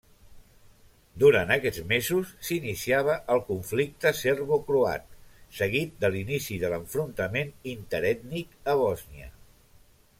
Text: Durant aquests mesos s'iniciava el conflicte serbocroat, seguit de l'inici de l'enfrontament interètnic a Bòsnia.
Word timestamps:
Durant 1.23 1.51
aquests 1.55 1.81
mesos 1.89 2.31
s'iniciava 2.47 3.17
el 3.35 3.43
conflicte 3.49 4.13
serbocroat, 4.21 5.05
seguit 5.59 5.93
de 6.05 6.11
l'inici 6.15 6.57
de 6.63 6.71
l'enfrontament 6.75 7.53
interètnic 7.75 8.57
a 8.73 8.77
Bòsnia. 8.85 9.31